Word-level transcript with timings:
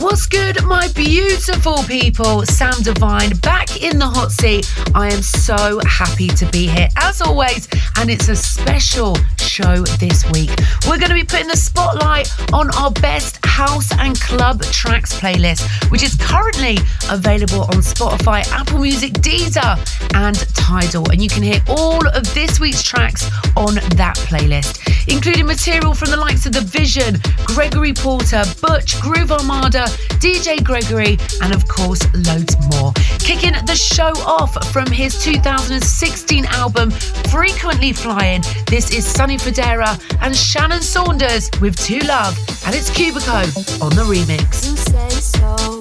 What's 0.00 0.26
good, 0.26 0.64
my 0.64 0.88
beautiful 0.94 1.82
people? 1.82 2.46
Sam 2.46 2.72
Divine 2.82 3.36
back 3.40 3.82
in 3.82 3.98
the 3.98 4.06
hot 4.06 4.32
seat. 4.32 4.66
I 4.94 5.12
am 5.12 5.20
so 5.20 5.78
happy 5.86 6.28
to 6.28 6.46
be 6.46 6.68
here 6.68 6.88
as 6.96 7.20
always, 7.20 7.68
and 7.98 8.08
it's 8.08 8.28
a 8.30 8.34
special 8.34 9.14
show 9.36 9.82
this 10.00 10.24
week. 10.30 10.52
We're 10.88 10.96
going 10.96 11.10
to 11.10 11.14
be 11.14 11.24
putting 11.24 11.48
the 11.48 11.56
spotlight 11.56 12.32
on 12.54 12.74
our 12.76 12.90
best 12.92 13.44
house 13.44 13.92
and 13.98 14.18
club 14.18 14.62
tracks 14.62 15.12
playlist, 15.20 15.90
which 15.90 16.02
is 16.02 16.14
currently 16.14 16.78
available 17.10 17.64
on 17.64 17.82
Spotify, 17.84 18.50
Apple 18.52 18.78
Music, 18.78 19.12
Deezer, 19.12 19.76
and 20.14 20.36
Tidal. 20.54 21.10
And 21.10 21.20
you 21.22 21.28
can 21.28 21.42
hear 21.42 21.60
all 21.68 22.06
of 22.08 22.32
this 22.32 22.58
week's 22.58 22.82
tracks 22.82 23.28
on 23.54 23.74
that 23.74 24.16
playlist, 24.30 24.80
including 25.12 25.44
material 25.44 25.92
from 25.92 26.10
the 26.10 26.16
likes 26.16 26.46
of 26.46 26.52
The 26.52 26.62
Vision, 26.62 27.20
Gregory 27.44 27.92
Porter, 27.92 28.44
Butch, 28.62 28.98
Groove 29.02 29.30
Armada, 29.30 29.89
DJ 30.20 30.62
Gregory, 30.62 31.18
and 31.42 31.54
of 31.54 31.66
course, 31.68 32.02
loads 32.26 32.56
more. 32.72 32.92
Kicking 33.18 33.54
the 33.66 33.74
show 33.74 34.12
off 34.26 34.52
from 34.72 34.86
his 34.90 35.22
2016 35.22 36.44
album, 36.46 36.90
Frequently 37.30 37.92
Flying, 37.92 38.42
this 38.66 38.90
is 38.92 39.06
Sonny 39.06 39.36
Fodera 39.38 39.98
and 40.22 40.34
Shannon 40.36 40.82
Saunders 40.82 41.50
with 41.60 41.76
Two 41.76 42.00
Love, 42.00 42.36
and 42.66 42.74
it's 42.74 42.90
Cubico 42.90 43.82
on 43.82 43.90
the 43.96 44.02
remix. 44.02 44.68
You 44.68 44.76
say 44.76 45.08
so, 45.10 45.80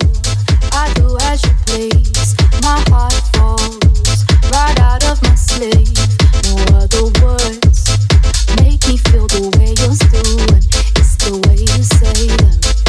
I 0.72 0.92
do 0.96 1.18
as 1.24 1.44
you 1.44 1.54
please. 1.66 2.36
My 2.62 2.84
heart 2.90 3.14
falls 3.36 4.26
right 4.52 4.80
out 4.80 5.04
of 5.06 5.22
my 5.24 5.36
sleeve. 5.36 5.98
No 6.46 6.78
other 6.78 7.04
words 7.24 7.98
make 8.62 8.86
me 8.88 8.98
feel 8.98 9.28
the 9.28 9.50
way. 9.58 9.74
It's 11.00 11.16
the 11.18 11.34
way 11.48 11.58
you 11.58 11.84
say 11.84 12.28
them. 12.28 12.89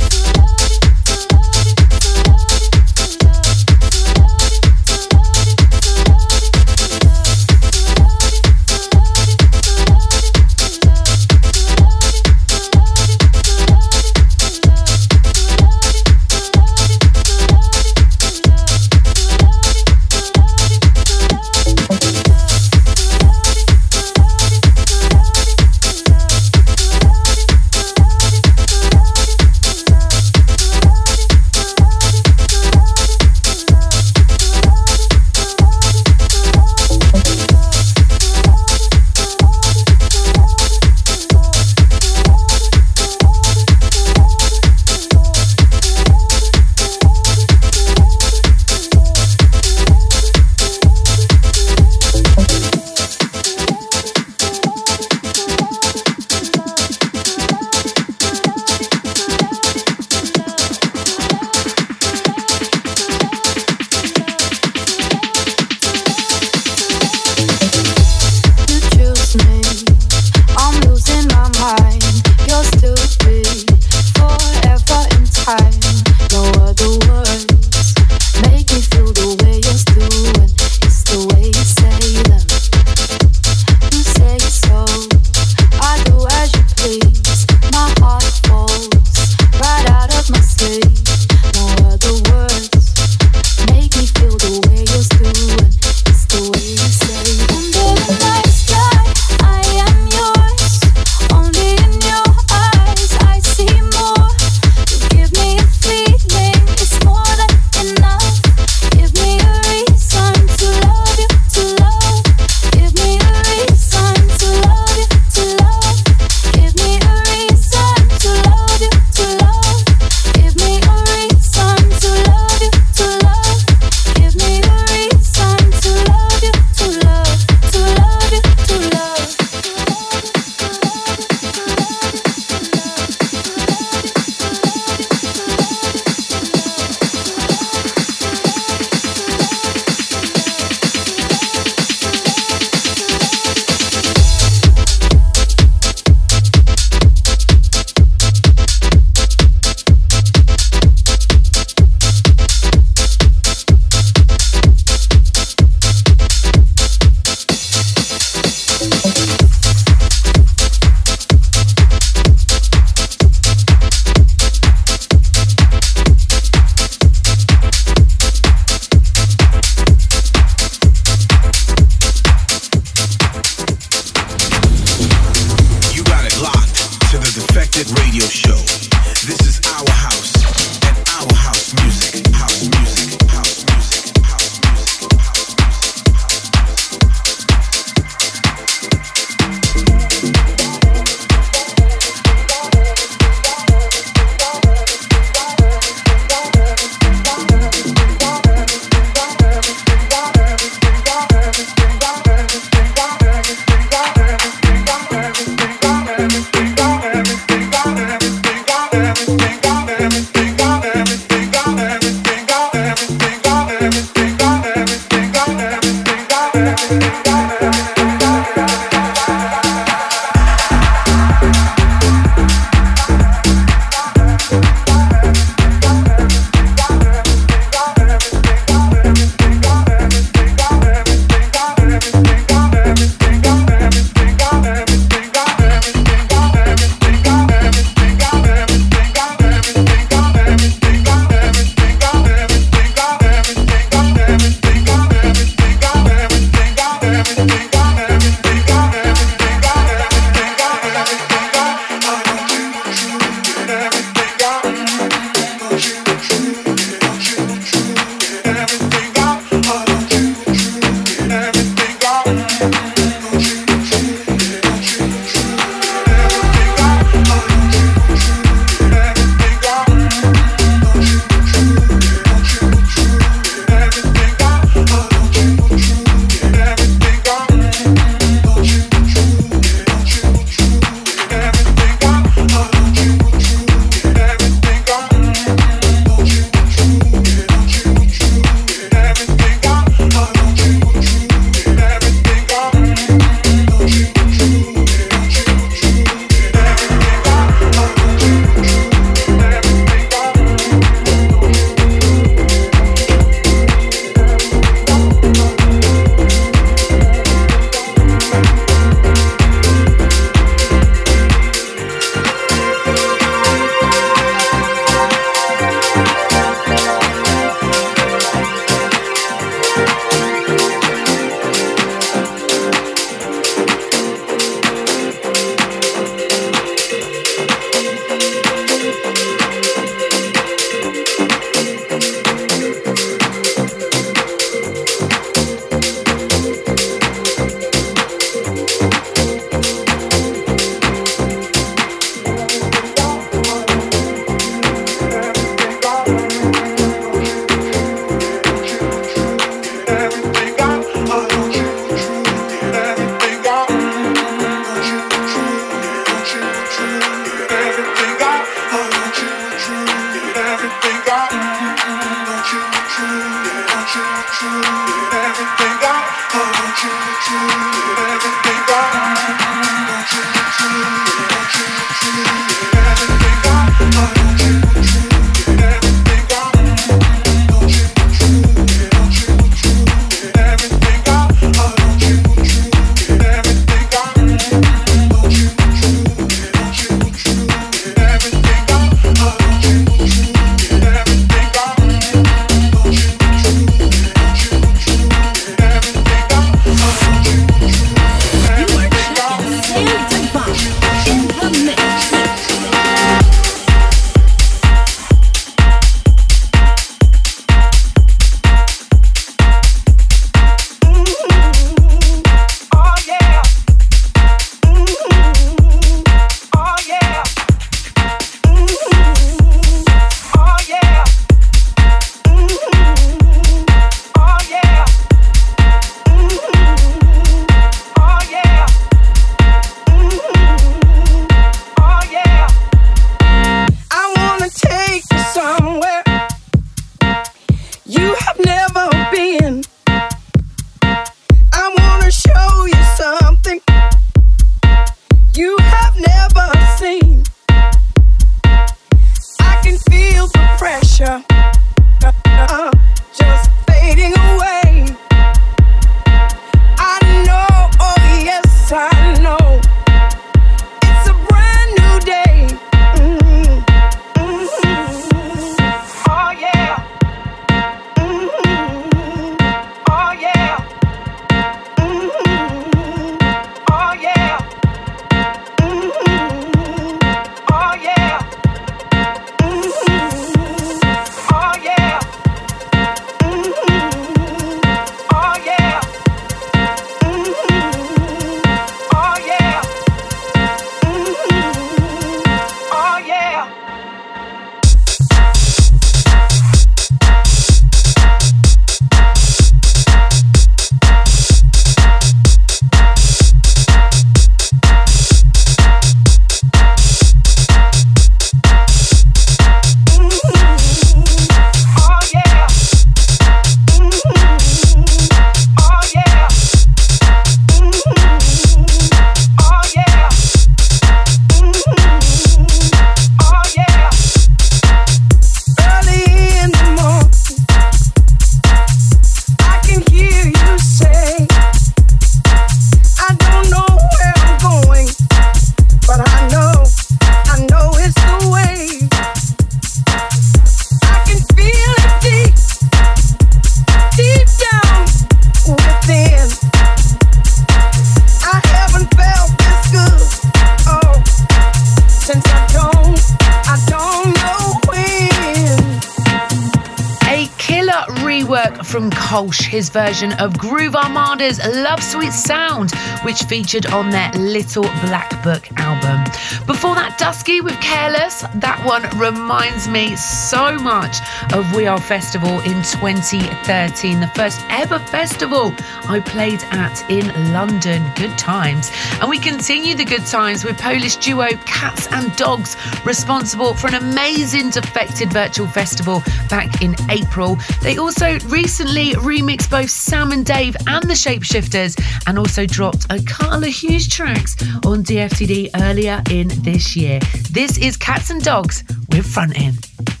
His 559.11 559.67
version 559.67 560.13
of 560.19 560.37
Groove 560.37 560.73
Armada's 560.73 561.37
Love 561.45 561.83
Sweet 561.83 562.13
Sound, 562.13 562.71
which 563.03 563.23
featured 563.23 563.65
on 563.65 563.89
their 563.89 564.09
Little 564.13 564.63
Black 564.85 565.21
Book 565.21 565.49
album. 565.57 566.05
Before 566.47 566.75
that, 566.75 566.97
Dusky 566.97 567.41
with 567.41 567.59
Careless, 567.59 568.21
that 568.35 568.63
one 568.65 568.83
reminds 568.97 569.67
me 569.67 569.97
so 569.97 570.57
much 570.57 570.95
of 571.33 571.53
We 571.53 571.67
Are 571.67 571.81
Festival 571.81 572.39
in 572.39 572.63
2013, 572.63 573.99
the 573.99 574.07
first 574.15 574.39
ever 574.47 574.79
festival 574.79 575.53
I 575.89 575.99
played 575.99 576.41
at 576.51 576.89
in 576.89 577.07
London. 577.33 577.83
Good 577.97 578.17
times. 578.17 578.71
And 579.01 579.09
we 579.09 579.19
continue 579.19 579.75
the 579.75 579.83
good 579.83 580.05
times 580.05 580.45
with 580.45 580.57
Polish 580.57 580.95
duo 580.95 581.27
Cats 581.45 581.87
and 581.91 582.15
Dogs, 582.15 582.55
responsible 582.85 583.55
for 583.55 583.67
an 583.67 583.75
amazing 583.75 584.51
Defected 584.51 585.11
virtual 585.11 585.47
festival 585.47 586.01
back 586.29 586.61
in 586.61 586.77
April. 586.89 587.37
They 587.61 587.77
also 587.77 588.17
recently 588.29 588.95
remixed 589.01 589.49
both 589.49 589.69
Sam 589.69 590.11
and 590.11 590.25
Dave 590.25 590.55
and 590.67 590.83
the 590.83 590.93
Shapeshifters 590.93 591.79
and 592.07 592.17
also 592.17 592.45
dropped 592.45 592.85
a 592.89 593.01
couple 593.03 593.43
of 593.43 593.49
huge 593.49 593.89
tracks 593.89 594.35
on 594.65 594.83
DFTD 594.83 595.49
earlier 595.55 596.01
in 596.09 596.29
this 596.43 596.75
year. 596.75 596.99
This 597.31 597.57
is 597.57 597.77
Cats 597.77 598.09
and 598.09 598.23
Dogs 598.23 598.63
with 598.89 599.05
Frontin'. 599.05 599.55
don't 599.79 600.00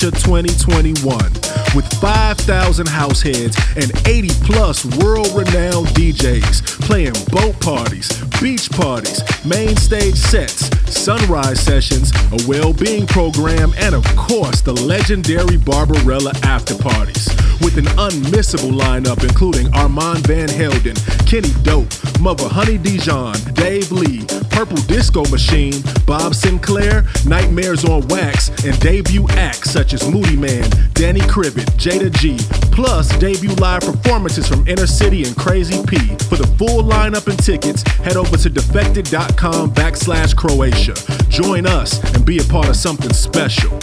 Croatia 0.00 0.16
2021 0.24 1.18
with 1.74 1.86
5,000 2.00 2.88
house 2.88 3.20
heads 3.20 3.54
and 3.76 3.92
80 4.06 4.28
plus 4.44 4.84
world 4.96 5.28
renowned 5.34 5.88
DJs 5.88 6.80
playing 6.80 7.12
boat 7.28 7.60
parties, 7.60 8.08
beach 8.40 8.70
parties, 8.70 9.20
main 9.44 9.76
stage 9.76 10.14
sets, 10.14 10.70
sunrise 10.90 11.60
sessions, 11.60 12.12
a 12.32 12.48
well 12.48 12.72
being 12.72 13.06
program, 13.06 13.74
and 13.76 13.94
of 13.94 14.04
course, 14.16 14.62
the 14.62 14.72
legendary 14.72 15.58
Barbarella 15.58 16.32
after 16.44 16.76
parties. 16.78 17.28
With 17.60 17.76
an 17.76 17.86
unmissable 18.00 18.72
lineup 18.72 19.22
including 19.22 19.68
Armand 19.74 20.26
Van 20.26 20.48
Helden, 20.48 20.96
Kenny 21.26 21.52
Dope, 21.62 21.92
Mother 22.20 22.48
Honey 22.48 22.78
Dijon, 22.78 23.34
Dave 23.52 23.92
Lee, 23.92 24.24
Purple 24.60 24.82
Disco 24.82 25.24
Machine, 25.30 25.72
Bob 26.04 26.34
Sinclar, 26.34 27.06
Nightmares 27.24 27.82
on 27.86 28.06
Wax, 28.08 28.50
and 28.62 28.78
debut 28.78 29.26
acts 29.30 29.70
such 29.70 29.94
as 29.94 30.02
Moodymann, 30.02 30.92
Danny 30.92 31.20
Krivit, 31.20 31.64
Jayda 31.78 32.12
G, 32.18 32.36
plus 32.70 33.08
debut 33.18 33.54
live 33.54 33.80
performances 33.80 34.46
from 34.46 34.68
Inner 34.68 34.86
City 34.86 35.24
and 35.24 35.34
Crazy 35.34 35.82
P. 35.86 35.96
For 36.28 36.36
the 36.36 36.46
full 36.58 36.82
lineup 36.82 37.26
and 37.26 37.42
tickets, 37.42 37.82
head 38.04 38.18
over 38.18 38.36
to 38.36 38.50
defected.com 38.50 39.72
backslash 39.72 40.36
Croatia. 40.36 40.92
Join 41.30 41.64
us 41.66 41.98
and 42.14 42.26
be 42.26 42.36
a 42.36 42.44
part 42.44 42.68
of 42.68 42.76
something 42.76 43.14
special. 43.14 43.79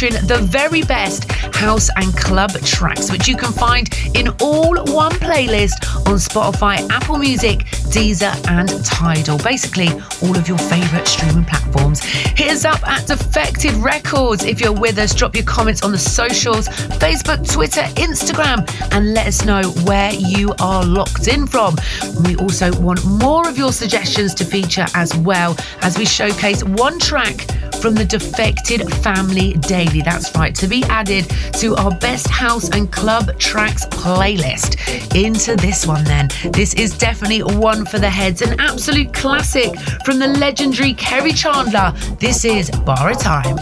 Featuring 0.00 0.26
the 0.26 0.38
very 0.38 0.82
best 0.82 1.30
house 1.54 1.90
and 1.96 2.16
club 2.16 2.50
tracks, 2.62 3.12
which 3.12 3.28
you 3.28 3.36
can 3.36 3.52
find 3.52 3.88
in 4.14 4.28
all 4.40 4.74
one 4.94 5.12
playlist 5.12 5.84
on 6.06 6.16
Spotify, 6.16 6.88
Apple 6.88 7.18
Music, 7.18 7.58
Deezer, 7.92 8.32
and 8.48 8.68
Tidal. 8.84 9.36
Basically, 9.38 9.88
all 10.22 10.36
of 10.36 10.48
your 10.48 10.56
favorite 10.56 11.06
streaming 11.06 11.44
platforms. 11.44 12.02
Hit 12.02 12.50
us 12.50 12.64
up 12.64 12.82
at 12.88 13.06
Defected 13.06 13.74
Records 13.74 14.44
if 14.44 14.58
you're 14.60 14.72
with 14.72 14.96
us. 14.98 15.14
Drop 15.14 15.34
your 15.34 15.44
comments 15.44 15.82
on 15.82 15.92
the 15.92 15.98
socials 15.98 16.68
Facebook, 16.98 17.46
Twitter, 17.52 17.82
Instagram, 18.00 18.66
and 18.92 19.12
let 19.12 19.26
us 19.26 19.44
know 19.44 19.62
where 19.84 20.14
you 20.14 20.54
are 20.60 20.82
locked 20.82 21.28
in 21.28 21.46
from. 21.46 21.76
We 22.24 22.36
also 22.36 22.72
want 22.80 23.04
more 23.04 23.46
of 23.46 23.58
your 23.58 23.72
suggestions 23.72 24.32
to 24.34 24.46
feature 24.46 24.86
as 24.94 25.14
well 25.18 25.56
as 25.82 25.98
we 25.98 26.06
showcase 26.06 26.64
one 26.64 26.98
track 26.98 27.49
from 27.80 27.94
the 27.94 28.04
Defected 28.04 28.92
Family 28.96 29.54
Daily. 29.54 30.02
That's 30.02 30.34
right, 30.36 30.54
to 30.56 30.68
be 30.68 30.82
added 30.84 31.28
to 31.54 31.74
our 31.76 31.90
best 31.98 32.28
house 32.28 32.68
and 32.70 32.92
club 32.92 33.38
tracks 33.38 33.86
playlist. 33.86 34.76
Into 35.16 35.56
this 35.56 35.86
one, 35.86 36.04
then. 36.04 36.28
This 36.52 36.74
is 36.74 36.96
definitely 36.96 37.42
one 37.42 37.86
for 37.86 37.98
the 37.98 38.10
heads, 38.10 38.42
an 38.42 38.60
absolute 38.60 39.12
classic 39.14 39.78
from 40.04 40.18
the 40.18 40.28
legendary 40.28 40.94
Kerri 40.94 41.34
Chandler. 41.34 41.92
This 42.18 42.44
is 42.44 42.70
Bar 42.70 43.14
Time. 43.14 43.56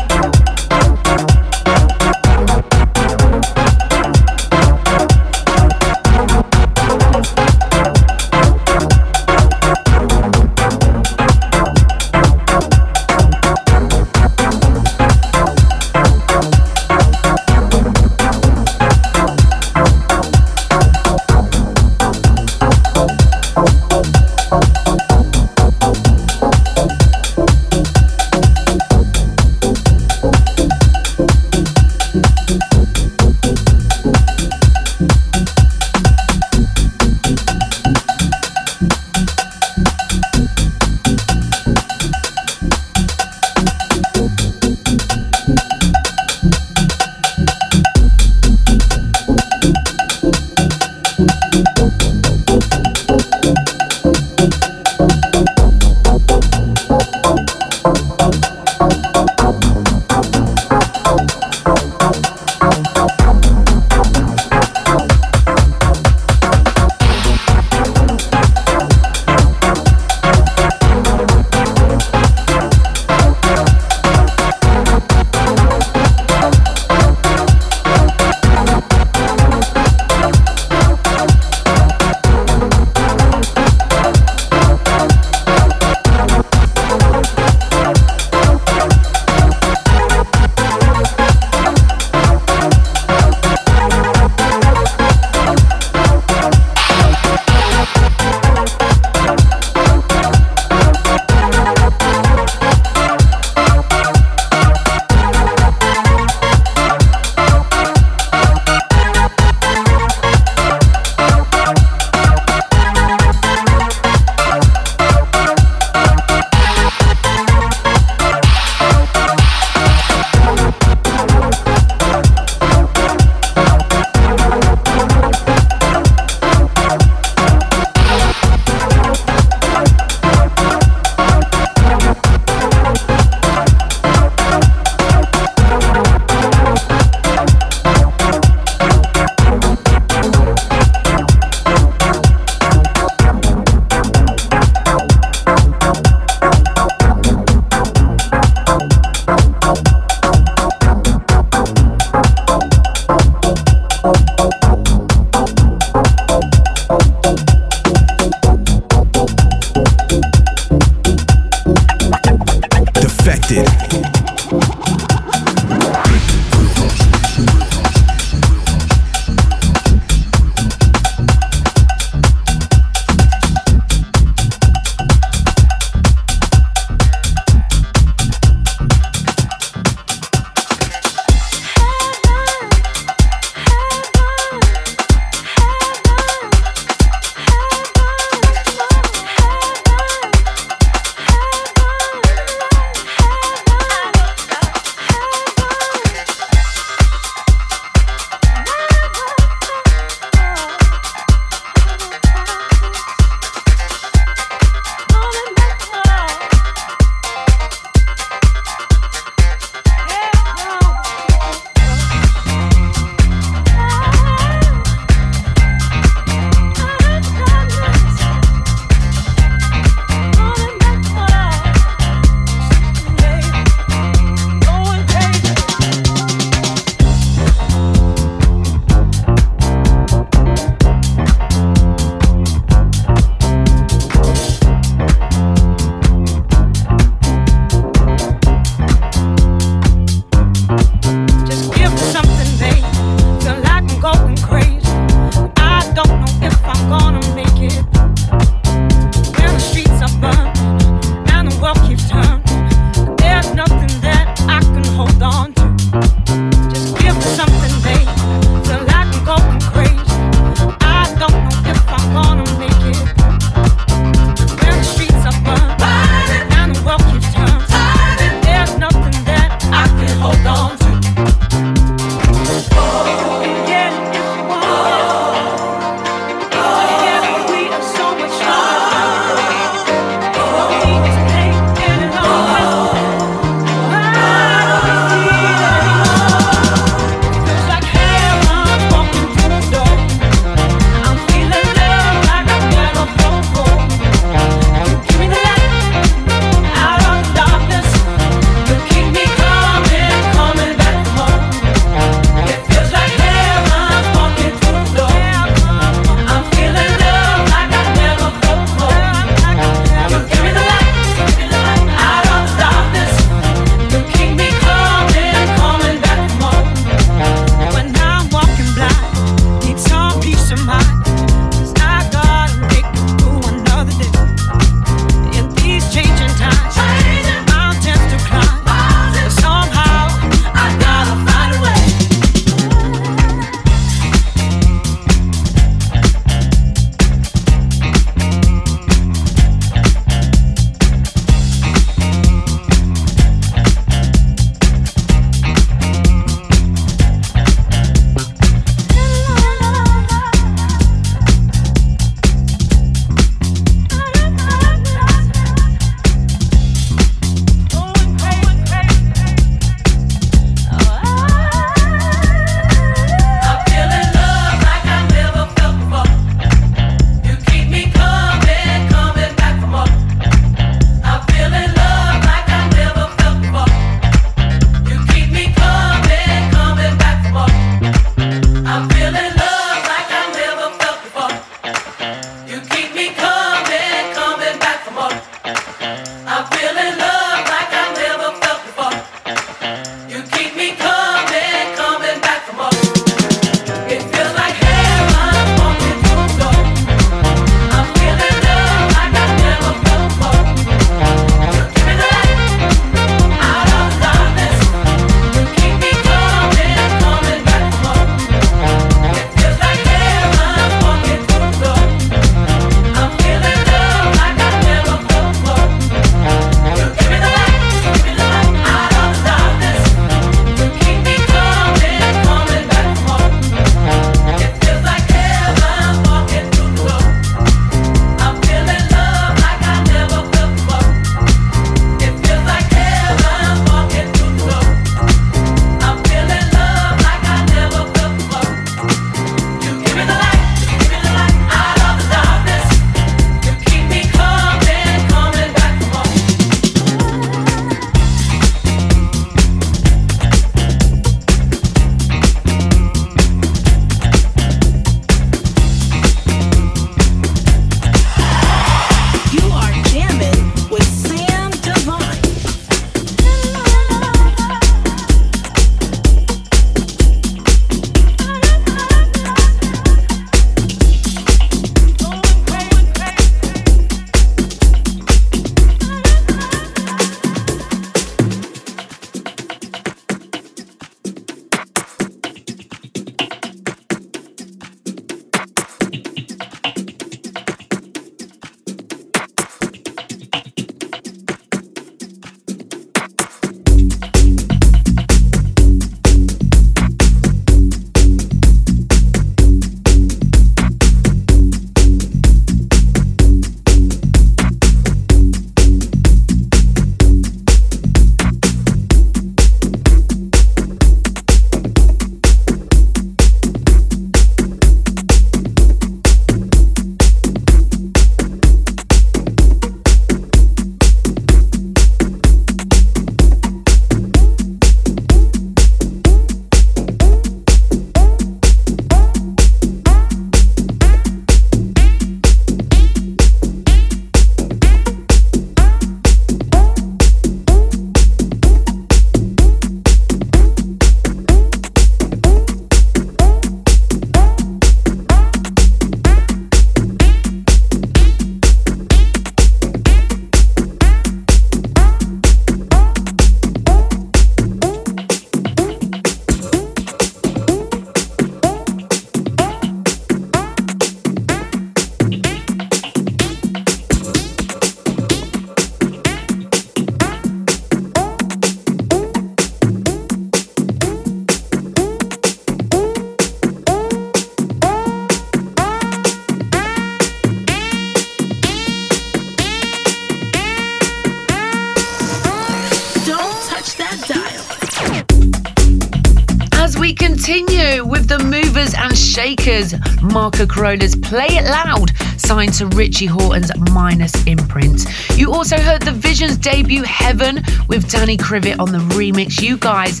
Marco 590.24 590.46
Carola's 590.46 590.96
Play 590.96 591.26
It 591.26 591.44
Loud, 591.44 591.94
signed 592.18 592.54
to 592.54 592.66
Richie 592.68 593.04
Hawtin's 593.04 593.52
Minus 593.72 594.26
imprint. 594.26 594.86
You 595.18 595.30
also 595.30 595.58
heard 595.58 595.82
the 595.82 595.92
Visions 595.92 596.38
debut 596.38 596.82
Heaven 596.82 597.42
with 597.68 597.90
Danny 597.90 598.16
Krivit 598.16 598.58
on 598.58 598.72
the 598.72 598.78
remix. 598.96 599.42
You 599.42 599.58
guys, 599.58 600.00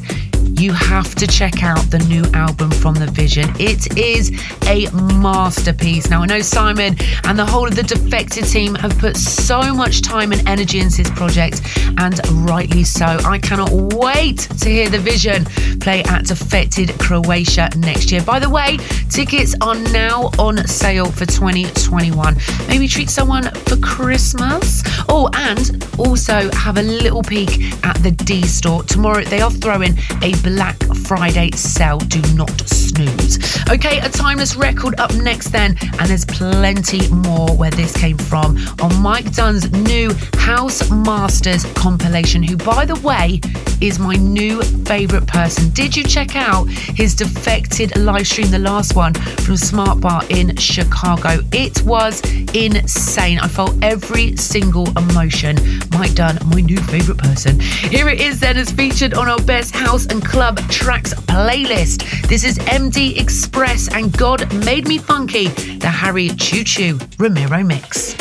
you 0.58 0.72
have 0.72 1.14
to 1.16 1.26
check 1.26 1.62
out 1.62 1.90
the 1.90 1.98
new 2.08 2.24
album 2.32 2.70
from 2.70 2.94
The 2.94 3.06
Vision. 3.10 3.50
It 3.58 3.98
is 3.98 4.30
a 4.66 4.90
masterpiece. 4.92 6.08
Now, 6.08 6.22
I 6.22 6.26
know 6.26 6.40
Simon 6.40 6.96
and 7.24 7.38
the 7.38 7.44
whole 7.44 7.68
of 7.68 7.76
the 7.76 7.82
Defected 7.82 8.46
team 8.46 8.74
have 8.76 8.96
put 8.98 9.18
so 9.18 9.74
much 9.74 10.00
time 10.00 10.32
and 10.32 10.48
energy 10.48 10.80
into 10.80 11.02
this 11.02 11.10
project, 11.10 11.60
and 11.98 12.18
rightly 12.48 12.84
so. 12.84 13.04
I 13.04 13.38
cannot 13.38 13.70
wait 13.72 14.38
to 14.38 14.70
hear 14.70 14.88
The 14.88 15.00
Vision 15.00 15.44
play 15.84 16.02
at 16.04 16.24
Defected 16.24 16.98
Croatia 16.98 17.68
next 17.76 18.10
year. 18.10 18.22
By 18.22 18.38
the 18.38 18.48
way, 18.48 18.78
tickets 19.10 19.54
are 19.60 19.74
now 19.92 20.30
on 20.38 20.66
sale 20.66 21.04
for 21.04 21.26
2021. 21.26 22.36
Maybe 22.68 22.88
treat 22.88 23.10
someone 23.10 23.50
for 23.66 23.76
Christmas. 23.76 24.82
Oh, 25.10 25.28
and 25.34 25.86
also 25.98 26.50
have 26.52 26.78
a 26.78 26.82
little 26.82 27.22
peek 27.22 27.74
at 27.84 27.98
the 28.02 28.12
D 28.12 28.46
store. 28.46 28.82
Tomorrow 28.84 29.24
they 29.24 29.42
are 29.42 29.50
throwing 29.50 29.92
a 30.22 30.32
Black 30.42 30.82
Friday 31.06 31.50
sale. 31.50 31.98
Do 31.98 32.22
not 32.34 32.58
snooze. 32.66 33.38
Okay, 33.68 33.98
a 34.00 34.08
timeless 34.08 34.56
record 34.56 34.98
up 34.98 35.14
next 35.16 35.48
then, 35.48 35.76
and 35.82 36.08
there's 36.08 36.24
plenty 36.24 37.06
more 37.10 37.54
where 37.58 37.70
this 37.70 37.94
came 37.94 38.16
from 38.16 38.56
on 38.80 39.02
Mike 39.02 39.30
Dunn's 39.34 39.70
new 39.70 40.14
House 40.36 40.90
Masters 40.90 41.66
compilation, 41.74 42.42
who, 42.42 42.56
by 42.56 42.86
the 42.86 42.96
way, 43.00 43.40
is 43.84 43.98
my 43.98 44.14
new 44.14 44.62
favourite 44.62 45.26
person. 45.26 45.68
Did 45.70 45.94
you 45.94 46.04
check 46.04 46.36
out 46.36 46.66
his 46.70 47.14
defected 47.14 47.94
live 47.98 48.26
stream, 48.26 48.50
the 48.50 48.58
last 48.58 48.96
one 48.96 49.12
from 49.12 49.58
Smart 49.58 50.00
Bar 50.00 50.22
in 50.30 50.56
Chicago? 50.56 51.40
It 51.52 51.82
was 51.82 52.22
insane. 52.54 53.38
I 53.38 53.48
felt 53.48 53.76
every 53.82 54.36
single 54.36 54.88
emotion. 54.96 55.56
Mike 55.90 56.14
Dunn, 56.14 56.38
my 56.46 56.62
new 56.62 56.78
favourite 56.78 57.20
person. 57.20 57.60
Here 57.60 58.08
it 58.08 58.22
is 58.22 58.40
then, 58.40 58.56
as 58.56 58.70
featured 58.70 59.12
on 59.12 59.28
our 59.28 59.42
best 59.42 59.74
house 59.74 60.06
and 60.06 60.24
club 60.24 60.58
tracks 60.70 61.12
playlist. 61.12 62.28
This 62.28 62.42
is 62.42 62.58
MD 62.60 63.20
X-Press 63.20 63.92
and 63.92 64.16
God 64.16 64.50
Made 64.64 64.88
Me 64.88 64.96
Funky, 64.96 65.48
the 65.48 65.88
Harry 65.88 66.30
Choo 66.30 66.64
Choo 66.64 66.98
Romero 67.18 67.62
mix. 67.62 68.16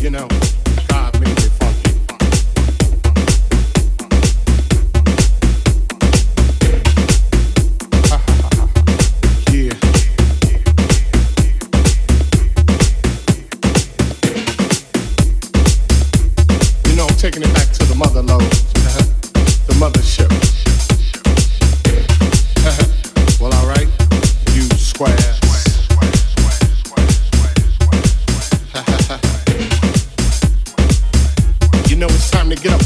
You 0.00 0.10
know, 0.10 0.28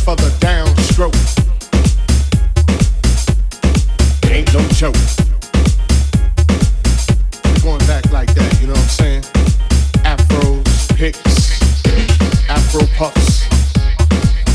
for 0.05 0.17
the 0.17 0.31
downstroke. 0.41 1.15
Ain't 4.29 4.53
no 4.53 4.61
joke. 4.71 4.97
We're 7.45 7.63
going 7.63 7.87
back 7.87 8.11
like 8.11 8.35
that, 8.35 8.61
you 8.61 8.67
know 8.67 8.73
what 8.73 8.83
I'm 8.83 8.89
saying? 8.89 9.23
Afros, 10.03 10.97
picks, 10.97 11.85
afro 12.49 12.85
puffs, 12.97 13.47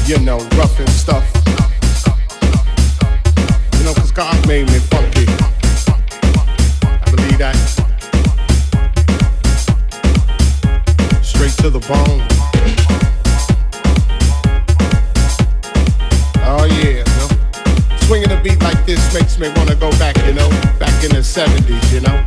you 0.10 0.20
know, 0.20 0.40
rough 0.58 0.78
and 0.80 0.90
stuff. 0.90 1.26
You 3.78 3.86
know, 3.86 3.94
cause 3.94 4.12
God 4.12 4.46
made 4.48 4.68
me 4.68 4.80
funky. 4.80 5.28
I 6.84 7.10
believe 7.10 7.38
that. 7.38 7.56
Straight 11.24 11.54
to 11.64 11.70
the 11.70 11.80
bone. 11.88 12.37
70s, 21.38 21.94
you 21.94 22.02
know. 22.02 22.26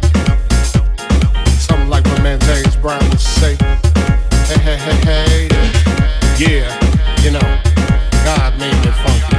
Something 1.59 1.89
like 1.89 2.05
my 2.05 2.23
man 2.23 2.39
James 2.43 2.77
Brown 2.77 3.03
would 3.09 3.19
say. 3.19 3.57
Hey, 4.47 4.61
hey, 4.63 4.77
hey, 4.77 4.99
hey. 5.03 5.49
Yeah, 6.39 6.71
you 7.21 7.33
know, 7.33 7.41
God 8.25 8.57
made 8.61 8.79
me 8.85 8.93
funky. 9.03 9.37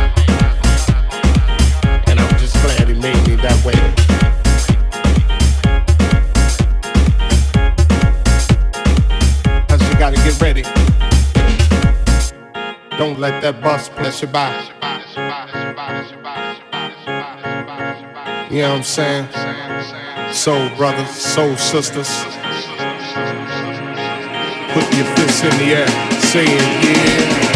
And 2.12 2.20
I'm 2.20 2.38
just 2.38 2.54
glad 2.62 2.90
he 2.90 2.96
made 2.96 3.26
me 3.26 3.36
that 3.38 3.64
way. 3.64 3.80
Cause 9.70 9.82
you 9.90 9.96
gotta 9.98 10.18
get 10.18 10.42
ready. 10.42 10.64
Don't 12.98 13.20
let 13.22 13.42
that 13.42 13.62
bus 13.64 13.88
pass 13.88 14.22
you 14.22 14.28
by. 14.28 14.52
You 18.52 18.64
know 18.64 18.72
what 18.72 18.78
I'm 18.80 18.84
saying? 18.84 19.41
Soul 20.42 20.76
brothers, 20.76 21.12
soul 21.12 21.56
sisters. 21.56 22.10
Put 24.74 24.88
your 24.98 25.06
fists 25.16 25.44
in 25.44 25.52
the 25.60 25.76
air, 25.76 26.20
saying 26.20 26.48
yeah. 26.50 27.51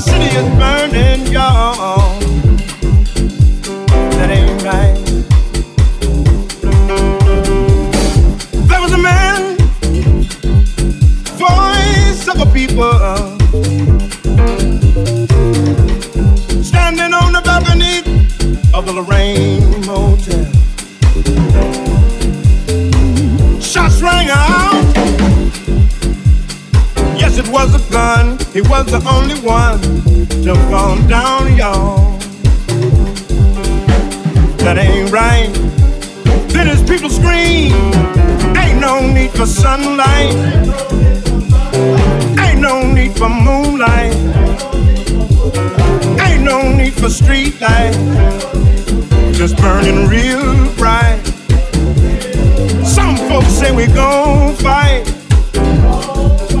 The 0.00 0.06
city 0.12 0.30
is 0.34 0.48
burning, 0.58 1.26
y'all. 1.30 2.18
That 4.16 4.30
ain't 4.30 4.62
right. 4.62 4.96
There 8.66 8.80
was 8.80 8.92
a 8.92 8.96
man, 8.96 9.58
voice 11.36 12.26
of 12.28 12.40
a 12.40 12.46
people, 12.50 12.94
standing 16.62 17.12
on 17.12 17.32
the 17.34 17.42
balcony 17.44 17.98
of 18.72 18.86
the 18.86 18.94
Lorraine 18.94 19.84
Motel. 19.84 20.46
Shots 23.60 24.00
rang 24.00 24.30
out. 24.30 24.96
Yes, 27.20 27.36
it 27.36 27.48
was 27.48 27.74
a 27.74 27.92
gun. 27.92 28.19
He 28.52 28.62
was 28.62 28.86
the 28.86 29.00
only 29.08 29.36
one 29.42 29.80
to 30.42 30.56
fall 30.68 30.96
down, 31.06 31.56
y'all. 31.56 32.18
That 34.58 34.76
ain't 34.76 35.12
right. 35.12 35.52
Then 36.48 36.66
his 36.66 36.82
people 36.82 37.10
scream, 37.10 37.72
ain't 38.56 38.80
no 38.80 39.06
need 39.06 39.30
for 39.30 39.46
sunlight. 39.46 40.34
Ain't 42.40 42.60
no 42.60 42.90
need 42.92 43.16
for 43.16 43.28
moonlight. 43.28 44.14
Ain't 46.20 46.42
no 46.42 46.72
need 46.76 46.94
for 46.94 47.08
street 47.08 47.60
light. 47.60 47.94
Just 49.32 49.56
burning 49.58 50.08
real 50.08 50.74
bright. 50.74 51.22
Some 52.84 53.14
folks 53.28 53.52
say 53.52 53.70
we 53.70 53.86
gon' 53.86 54.56
fight. 54.56 55.19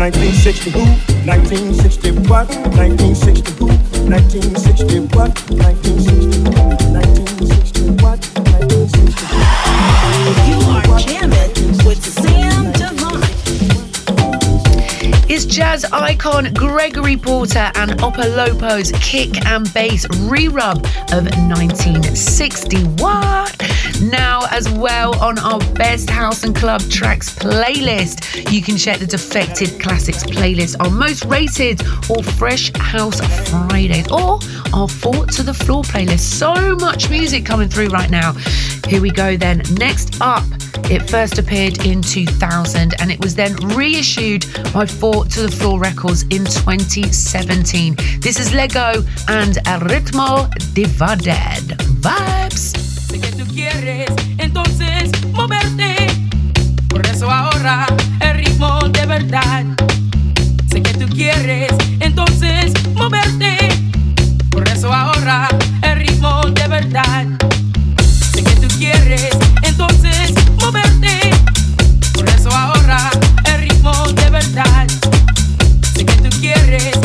1960 0.00 0.70
who? 0.70 0.80
1960 1.28 2.10
what? 2.30 2.48
1960 2.48 3.52
who? 3.60 3.66
1960 4.08 5.00
what? 5.14 5.28
1960 5.52 6.40
who? 6.40 6.56
1960 6.88 8.00
what? 8.00 8.16
1960 8.48 9.28
You 10.48 10.56
are 10.72 10.88
jamming 10.98 11.52
with 11.84 12.00
Sam 12.00 12.72
Divine. 12.72 13.20
It's 15.28 15.44
jazz 15.44 15.84
icon 15.92 16.54
Gregory 16.54 17.18
Porter 17.18 17.70
and 17.74 17.90
Opolopo's 18.00 18.92
kick 19.02 19.44
and 19.44 19.70
bass 19.74 20.06
re-rub 20.30 20.78
of 21.12 21.28
1961. 21.50 23.39
As 24.50 24.68
well 24.68 25.16
on 25.22 25.38
our 25.38 25.60
Best 25.74 26.10
House 26.10 26.42
and 26.42 26.54
Club 26.56 26.80
Tracks 26.90 27.32
playlist, 27.32 28.50
you 28.52 28.60
can 28.60 28.76
check 28.76 28.98
the 28.98 29.06
Defected 29.06 29.80
Classics 29.80 30.24
playlist, 30.24 30.74
our 30.80 30.90
most 30.90 31.24
rated 31.26 31.80
or 32.10 32.22
Fresh 32.22 32.72
House 32.76 33.20
Fridays, 33.48 34.10
or 34.10 34.40
our 34.74 34.88
Four 34.88 35.26
to 35.26 35.44
the 35.44 35.54
Floor 35.54 35.84
playlist. 35.84 36.20
So 36.20 36.74
much 36.76 37.08
music 37.10 37.46
coming 37.46 37.68
through 37.68 37.88
right 37.88 38.10
now. 38.10 38.32
Here 38.88 39.00
we 39.00 39.10
go 39.10 39.36
then. 39.36 39.62
Next 39.74 40.20
up, 40.20 40.44
it 40.90 41.08
first 41.08 41.38
appeared 41.38 41.86
in 41.86 42.02
2000 42.02 43.00
and 43.00 43.12
it 43.12 43.20
was 43.20 43.36
then 43.36 43.54
reissued 43.76 44.44
by 44.72 44.84
Four 44.84 45.26
to 45.26 45.42
the 45.42 45.50
Floor 45.50 45.78
Records 45.78 46.22
in 46.24 46.44
2017. 46.44 47.94
This 48.18 48.40
is 48.40 48.52
Lego 48.52 49.04
and 49.28 49.58
El 49.66 49.80
Ritmo 49.80 50.50
Divided. 50.74 51.78
Vibes. 52.02 52.90
Entonces 54.52 55.12
moverte. 55.32 56.08
Por 56.88 57.06
eso 57.06 57.30
ahora 57.30 57.86
el 58.18 58.34
ritmo 58.34 58.80
de 58.88 59.06
verdad. 59.06 59.64
Sé 60.68 60.82
que 60.82 60.92
tú 60.94 61.06
quieres 61.14 61.70
entonces 62.00 62.72
moverte. 62.94 63.56
Por 64.50 64.68
eso 64.68 64.92
ahora 64.92 65.48
el 65.82 66.00
ritmo 66.00 66.40
de 66.50 66.66
verdad. 66.66 67.26
Sé 68.32 68.42
que 68.42 68.56
tú 68.56 68.66
quieres 68.76 69.30
entonces 69.62 70.32
moverte. 70.58 71.30
Por 72.12 72.28
eso 72.28 72.50
ahora 72.50 73.08
el 73.44 73.60
ritmo 73.60 73.92
de 74.14 74.30
verdad. 74.30 74.88
Sé 75.94 76.04
que 76.04 76.28
tú 76.28 76.40
quieres 76.40 76.98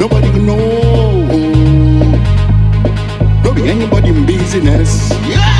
Nobody 0.00 0.30
know. 0.30 1.26
No 3.44 3.52
be 3.52 3.68
anybody 3.68 4.08
in 4.08 4.24
business. 4.24 5.10
Yeah. 5.28 5.59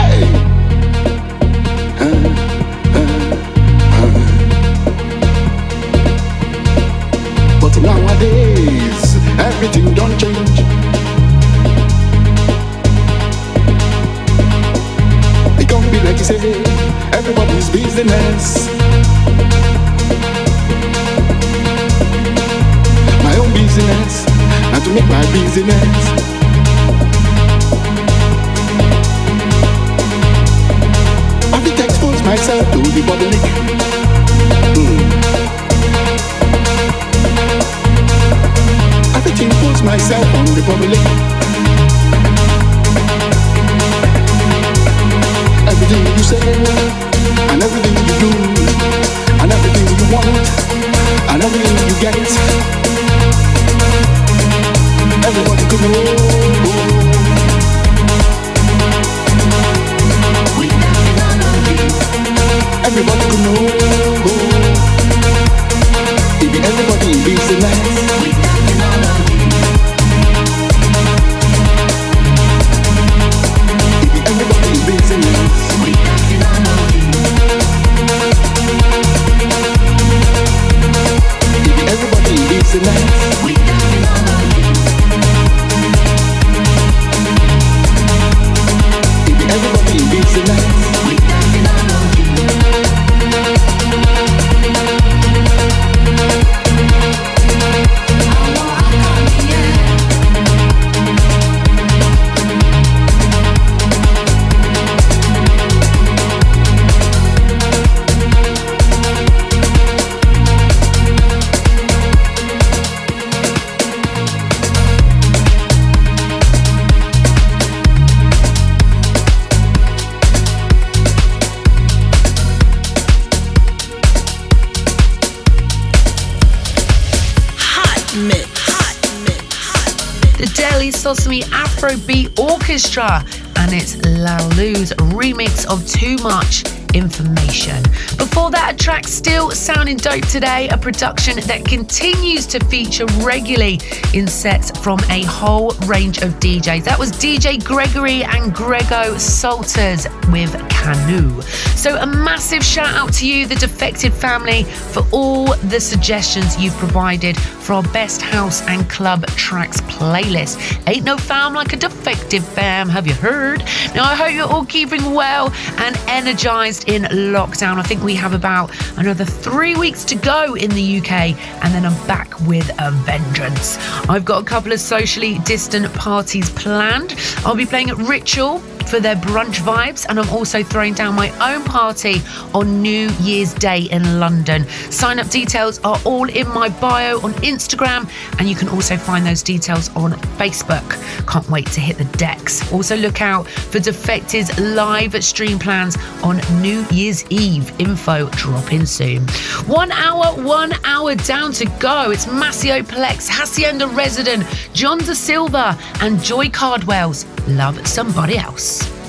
Today, 140.30 140.68
a 140.68 140.78
production 140.78 141.40
that 141.48 141.64
continues 141.64 142.46
to 142.46 142.64
feature 142.66 143.04
regularly 143.20 143.80
in 144.14 144.28
sets 144.28 144.70
from 144.78 145.00
a 145.10 145.24
whole 145.24 145.70
range 145.86 146.18
of 146.18 146.34
DJs. 146.34 146.84
That 146.84 147.00
was 147.00 147.10
DJ 147.10 147.62
Gregory 147.64 148.22
and 148.22 148.54
Gregor 148.54 149.18
Salto 149.18 149.96
with 150.30 150.52
Canoe. 150.70 151.42
So, 151.74 151.96
a 151.96 152.06
massive 152.06 152.62
shout 152.62 152.94
out 152.94 153.12
to 153.14 153.26
you, 153.26 153.44
the 153.44 153.56
Defected 153.56 154.12
family, 154.12 154.62
for 154.62 155.02
all 155.10 155.56
the 155.56 155.80
suggestions 155.80 156.56
you've 156.56 156.76
provided 156.76 157.36
for 157.36 157.72
our 157.72 157.82
best 157.82 158.22
house 158.22 158.62
and 158.68 158.88
club 158.88 159.26
tracks 159.28 159.80
playlist. 159.82 160.80
Ain't 160.86 161.04
no 161.04 161.16
fam 161.16 161.54
like 161.54 161.72
a 161.72 161.76
Defected 161.76 162.44
fam, 162.44 162.88
have 162.88 163.06
you 163.08 163.14
heard? 163.14 163.64
Now, 163.96 164.04
I 164.04 164.14
hope 164.14 164.32
you're 164.32 164.46
all 164.46 164.64
keeping 164.64 165.12
well 165.12 165.52
and 165.78 165.98
energized 166.06 166.88
in 166.88 167.02
lockdown. 167.02 167.78
I 167.78 167.82
think 167.82 168.04
we 168.04 168.14
have 168.14 168.32
about 168.32 168.70
another 168.96 169.24
three 169.24 169.74
weeks 169.76 170.04
to 170.04 170.14
go 170.14 170.54
in 170.54 170.70
the 170.70 170.98
UK, 170.98 171.36
and 171.62 171.74
then 171.74 171.86
I'm 171.86 172.06
back 172.06 172.38
with 172.40 172.70
a 172.78 172.90
vengeance. 172.90 173.78
I've 174.08 174.24
got 174.24 174.42
a 174.42 174.44
couple 174.44 174.72
of 174.72 174.80
socially 174.80 175.38
distant 175.40 175.92
parties 175.94 176.50
planned. 176.50 177.14
I'll 177.44 177.54
be 177.56 177.66
playing 177.66 177.90
at 177.90 177.96
Ritual 177.96 178.58
for 178.90 178.98
their 178.98 179.16
brunch 179.16 179.60
vibes, 179.60 180.04
and 180.08 180.18
I'm 180.18 180.28
also 180.30 180.62
throwing 180.62 180.94
down 180.94 181.14
my 181.14 181.30
own 181.54 181.64
party 181.64 182.20
on 182.52 182.82
New 182.82 183.08
Year's 183.20 183.54
Day 183.54 183.82
in 183.82 184.18
London. 184.18 184.68
Sign 184.90 185.20
up 185.20 185.28
details 185.28 185.78
are 185.84 185.98
all 186.04 186.28
in 186.28 186.48
my 186.48 186.68
bio 186.68 187.20
on 187.20 187.32
Instagram, 187.34 188.10
and 188.38 188.48
you 188.48 188.56
can 188.56 188.68
also 188.68 188.96
find 188.96 189.24
those 189.24 189.42
details 189.42 189.88
on 189.96 190.12
Facebook. 190.38 190.99
Can't 191.30 191.48
wait 191.48 191.66
to 191.68 191.80
hit 191.80 191.96
the 191.96 192.04
decks. 192.18 192.72
Also, 192.72 192.96
look 192.96 193.22
out 193.22 193.46
for 193.46 193.78
Defected's 193.78 194.58
live 194.58 195.22
stream 195.22 195.60
plans 195.60 195.96
on 196.24 196.40
New 196.60 196.84
Year's 196.90 197.24
Eve. 197.30 197.72
Info 197.80 198.28
dropping 198.30 198.84
soon. 198.84 199.22
One 199.68 199.92
hour, 199.92 200.34
one 200.42 200.72
hour 200.84 201.14
down 201.14 201.52
to 201.52 201.66
go. 201.78 202.10
It's 202.10 202.26
Maceo 202.26 202.82
Plex, 202.82 203.28
Hacienda 203.28 203.86
Resident, 203.86 204.44
John 204.72 204.98
De 204.98 205.14
Silva, 205.14 205.78
and 206.00 206.20
Joi 206.20 206.48
Cardwell's 206.48 207.26
Love 207.46 207.86
Somebody 207.86 208.36
Else. 208.36 208.99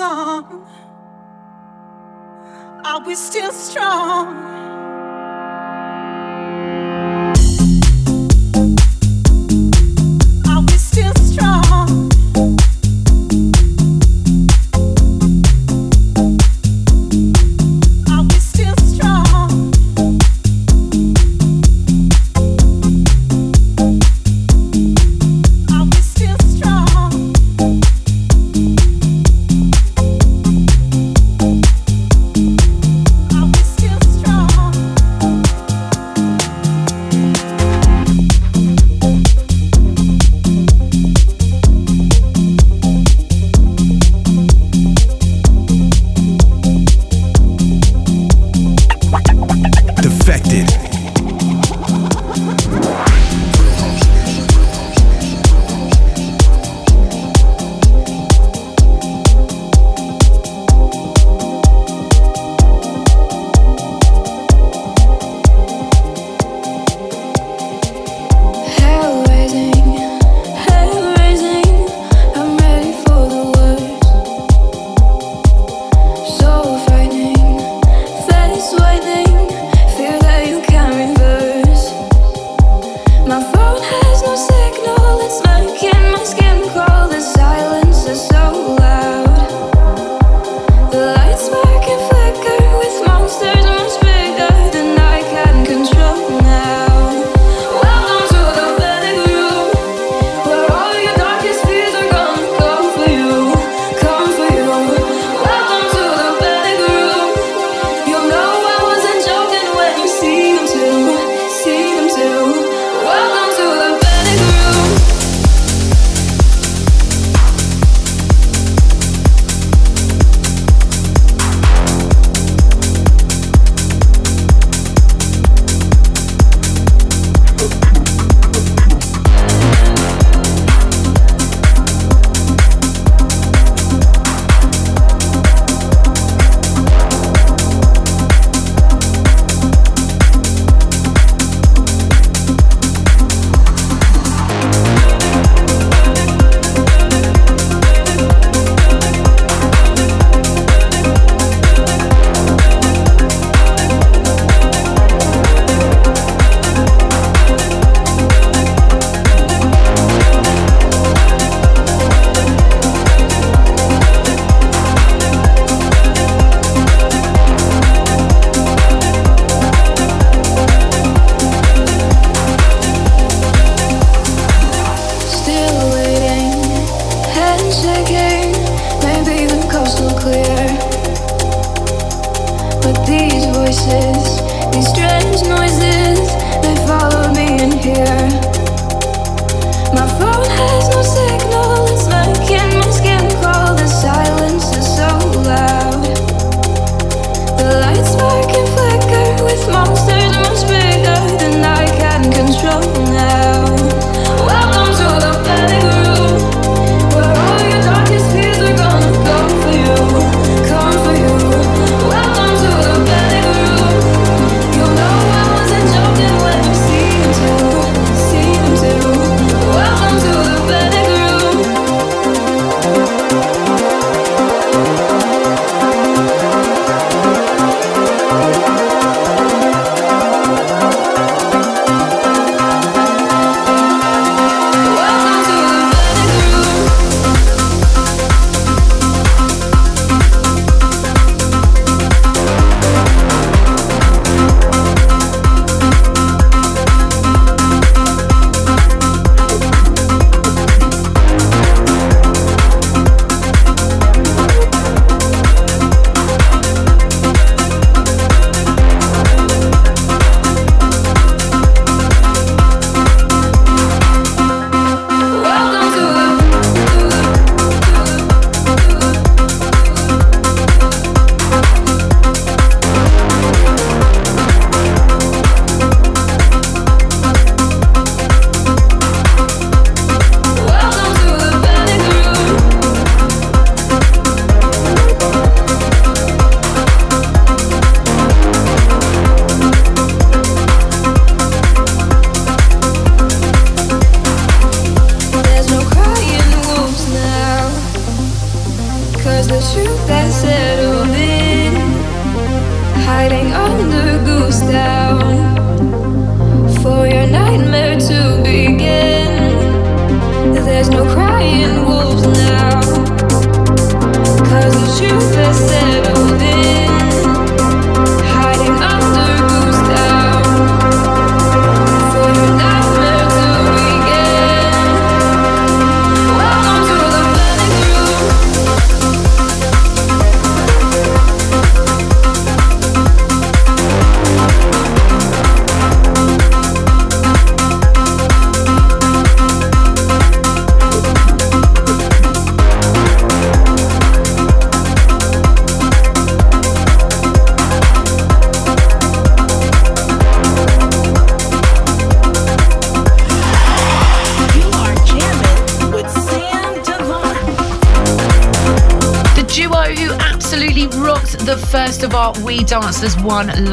On? 0.00 0.66
Are 2.84 3.06
we 3.06 3.14
still 3.14 3.52
strong? 3.52 4.73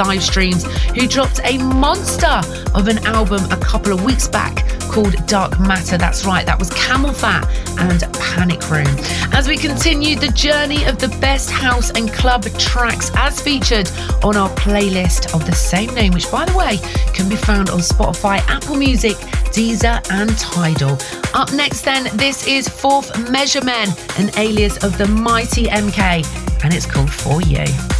Live 0.03 0.23
streams, 0.23 0.63
who 0.97 1.07
dropped 1.07 1.39
a 1.43 1.59
monster 1.59 2.41
of 2.73 2.87
an 2.87 2.97
album 3.05 3.43
a 3.51 3.57
couple 3.57 3.93
of 3.93 4.03
weeks 4.03 4.27
back 4.27 4.67
called 4.91 5.15
Dark 5.27 5.59
Matter. 5.59 5.97
That's 5.97 6.25
right, 6.25 6.45
that 6.45 6.57
was 6.57 6.69
CamelPhat 6.71 7.45
and 7.79 8.13
Panic 8.13 8.69
Room. 8.71 8.87
As 9.31 9.47
we 9.47 9.57
continue 9.57 10.15
the 10.15 10.29
journey 10.29 10.83
of 10.85 10.97
the 10.97 11.07
best 11.21 11.51
house 11.51 11.91
and 11.91 12.11
club 12.11 12.43
tracks 12.57 13.11
as 13.15 13.39
featured 13.39 13.89
on 14.23 14.35
our 14.35 14.49
playlist 14.49 15.33
of 15.35 15.45
the 15.45 15.53
same 15.53 15.93
name, 15.93 16.13
which 16.13 16.29
by 16.31 16.45
the 16.45 16.57
way 16.57 16.77
can 17.13 17.29
be 17.29 17.35
found 17.35 17.69
on 17.69 17.79
Spotify, 17.79 18.39
Apple 18.47 18.75
Music, 18.75 19.15
Deezer, 19.53 20.01
and 20.11 20.35
Tidal. 20.37 20.97
Up 21.33 21.53
next, 21.53 21.83
then, 21.83 22.09
this 22.17 22.47
is 22.47 22.67
Fourth 22.67 23.29
Measure 23.29 23.63
Men, 23.63 23.89
an 24.17 24.31
alias 24.37 24.83
of 24.83 24.97
the 24.97 25.07
mighty 25.07 25.65
MK, 25.65 26.63
and 26.63 26.73
it's 26.73 26.87
called 26.87 27.11
For 27.11 27.41
You. 27.43 27.90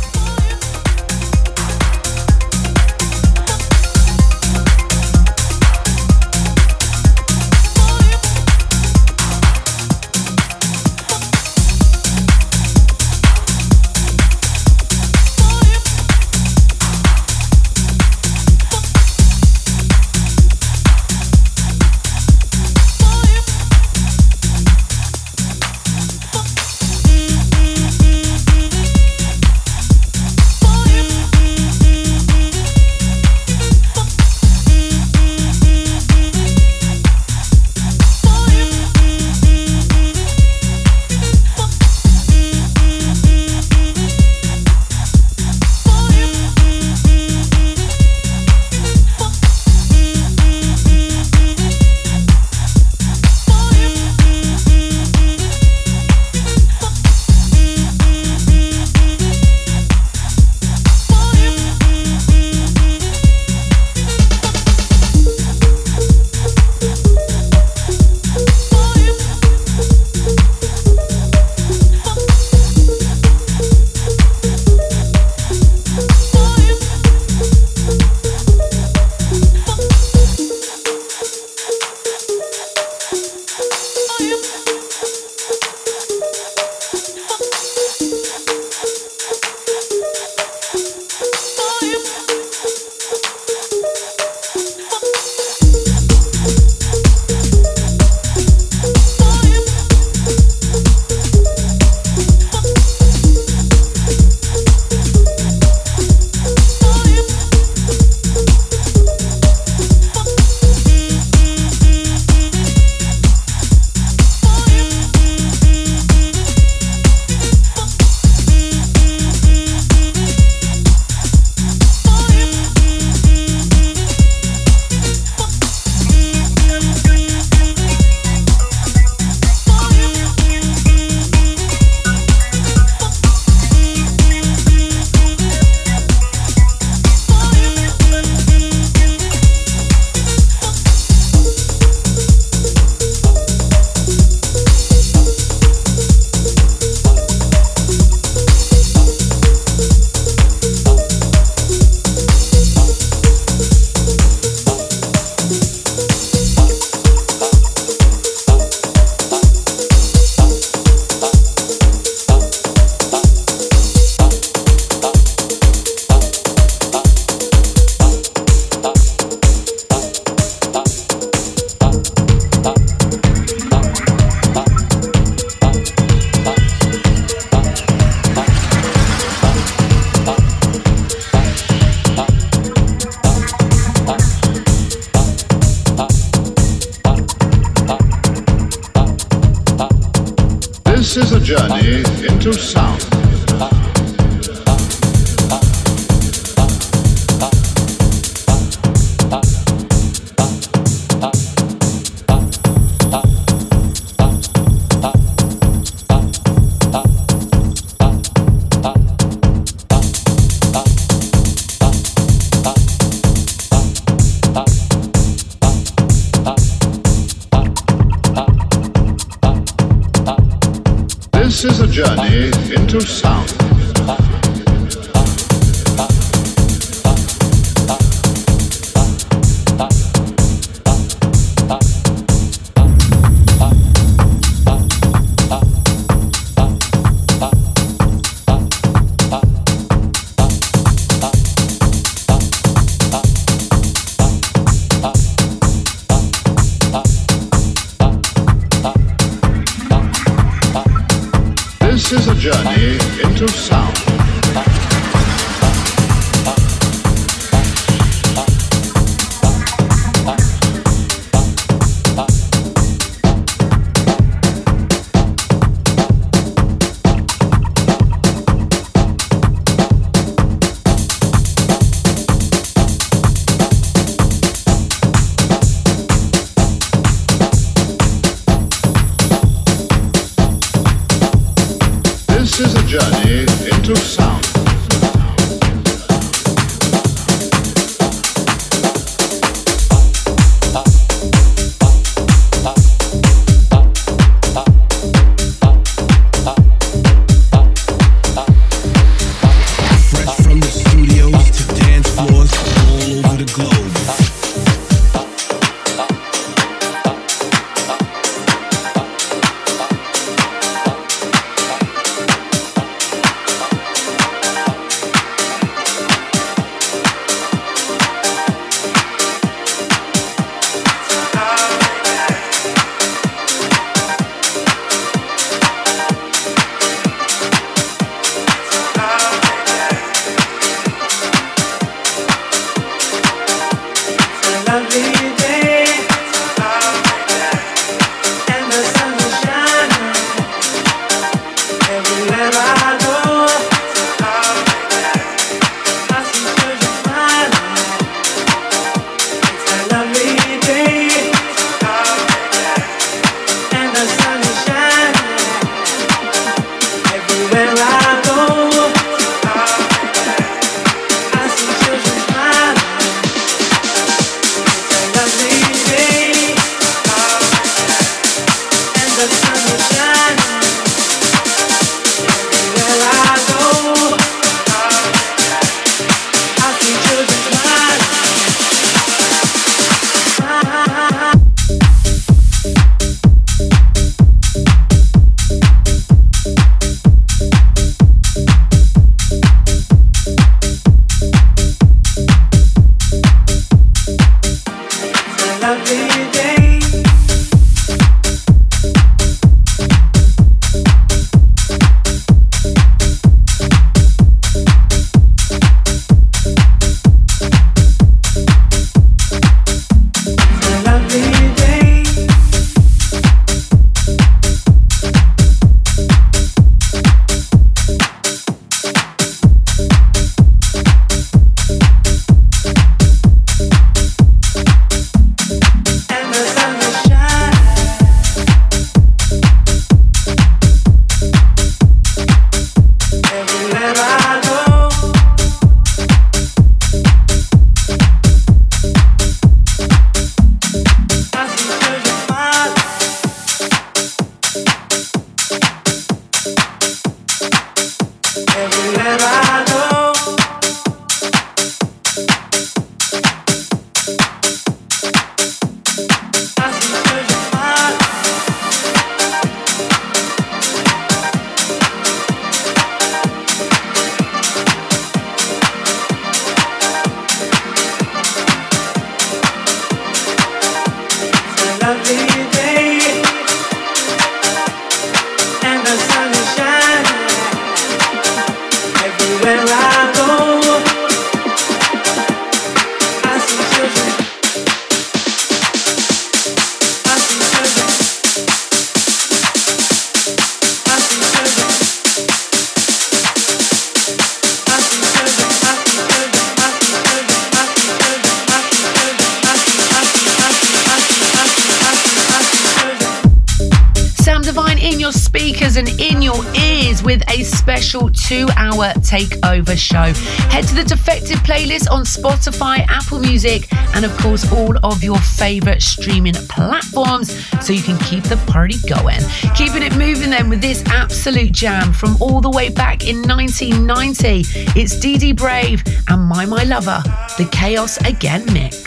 Takeover 509.11 509.77
Show. 509.77 510.13
Head 510.51 510.65
to 510.69 510.75
the 510.75 510.85
Defected 510.85 511.35
playlist 511.39 511.91
on 511.91 512.05
Spotify, 512.05 512.85
Apple 512.87 513.19
Music, 513.19 513.67
and 513.93 514.05
of 514.05 514.17
course, 514.19 514.49
all 514.53 514.73
of 514.85 515.03
your 515.03 515.19
favorite 515.19 515.81
streaming 515.81 516.33
platforms 516.33 517.29
so 517.59 517.73
you 517.73 517.81
can 517.81 517.97
keep 518.05 518.23
the 518.23 518.37
party 518.47 518.77
going. 518.87 519.19
Keeping 519.53 519.83
it 519.83 519.97
moving 519.97 520.29
then 520.29 520.47
with 520.47 520.61
this 520.61 520.81
absolute 520.85 521.51
jam 521.51 521.91
from 521.91 522.15
all 522.21 522.39
the 522.39 522.49
way 522.49 522.69
back 522.69 523.05
in 523.05 523.21
1990. 523.23 524.43
It's 524.79 524.97
Dee 524.97 525.33
Brave 525.33 525.83
and 526.07 526.23
My 526.23 526.45
My 526.45 526.63
Lover, 526.63 527.03
the 527.37 527.49
Chaos 527.51 527.97
Again 528.05 528.45
mix. 528.53 528.80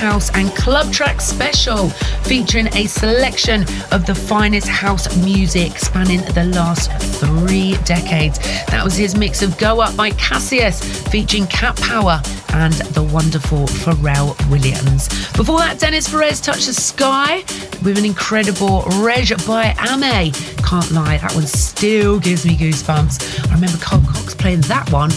House 0.00 0.30
and 0.34 0.48
club 0.56 0.90
track 0.90 1.20
special, 1.20 1.90
featuring 2.24 2.68
a 2.74 2.86
selection 2.86 3.64
of 3.92 4.06
the 4.06 4.14
finest 4.14 4.66
house 4.66 5.14
music 5.22 5.76
spanning 5.76 6.22
the 6.32 6.50
last 6.54 6.90
three 7.20 7.76
decades. 7.84 8.38
That 8.68 8.82
was 8.82 8.96
his 8.96 9.14
mix 9.14 9.42
of 9.42 9.58
Go 9.58 9.82
Up 9.82 9.94
by 9.98 10.12
Cassius, 10.12 10.82
featuring 11.08 11.46
Cat 11.48 11.76
Power 11.76 12.22
and 12.54 12.72
the 12.72 13.02
wonderful 13.02 13.66
Pharrell 13.66 14.34
Williams. 14.50 15.08
Before 15.36 15.58
that, 15.58 15.78
Dennis 15.78 16.08
Perez 16.08 16.40
touched 16.40 16.66
the 16.66 16.72
sky 16.72 17.44
with 17.84 17.98
an 17.98 18.06
incredible 18.06 18.80
Rej 19.02 19.46
by 19.46 19.74
Ame. 19.90 20.32
Can't 20.64 20.90
lie, 20.92 21.18
that 21.18 21.34
one 21.34 21.46
still 21.46 22.18
gives 22.18 22.46
me 22.46 22.56
goosebumps. 22.56 23.50
I 23.50 23.54
remember 23.54 23.76
Carl 23.78 24.02
Cox 24.06 24.34
playing 24.34 24.62
that 24.62 24.90
one 24.90 25.10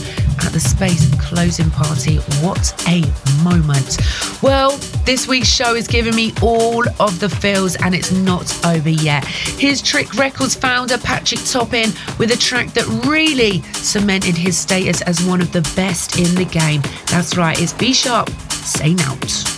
at 0.45 0.51
the 0.51 0.59
Space 0.59 1.09
closing 1.21 1.69
party. 1.71 2.17
What 2.41 2.73
a 2.87 3.01
moment. 3.43 3.97
Well, 4.43 4.71
this 5.05 5.25
week's 5.25 5.47
show 5.47 5.73
is 5.73 5.87
giving 5.87 6.13
me 6.17 6.33
all 6.41 6.83
of 6.99 7.21
the 7.21 7.29
feels 7.29 7.77
and 7.77 7.95
it's 7.95 8.11
not 8.11 8.65
over 8.65 8.89
yet. 8.89 9.25
Here's 9.25 9.81
Trick 9.81 10.15
Records 10.15 10.53
founder 10.53 10.97
Patrick 10.97 11.39
Topping 11.45 11.93
with 12.19 12.29
a 12.31 12.37
track 12.37 12.73
that 12.73 12.85
really 13.07 13.61
cemented 13.71 14.35
his 14.35 14.57
status 14.57 15.01
as 15.03 15.23
one 15.23 15.39
of 15.39 15.53
the 15.53 15.61
best 15.77 16.19
in 16.19 16.35
the 16.35 16.43
game. 16.43 16.81
That's 17.07 17.37
right, 17.37 17.57
it's 17.57 17.71
Be 17.71 17.93
Sharp, 17.93 18.29
Say 18.51 18.97
Owt. 18.99 19.52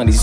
Sound 0.00 0.08
is 0.08 0.20